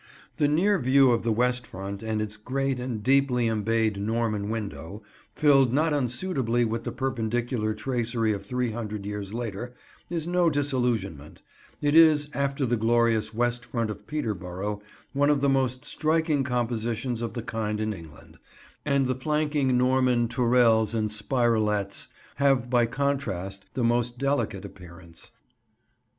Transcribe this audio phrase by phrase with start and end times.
[0.37, 5.03] The near view of the West Front and its great and deeply embayed Norman window,
[5.35, 9.75] filled not unsuitably with the Perpendicular tracery of three hundred years later,
[10.09, 11.43] is no disillusionment;
[11.83, 14.81] it is, after the glorious West Front of Peterborough,
[15.13, 18.39] one of the most striking compositions of the kind in England,
[18.83, 22.07] and the flanking Norman tourelles and spirelets
[22.37, 25.29] have by contrast the most delicate appearance.